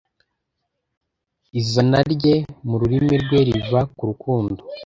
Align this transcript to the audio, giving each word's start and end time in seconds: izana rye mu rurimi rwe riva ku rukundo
izana 1.59 1.99
rye 2.13 2.35
mu 2.67 2.75
rurimi 2.81 3.15
rwe 3.23 3.39
riva 3.47 3.79
ku 3.95 4.03
rukundo 4.09 4.61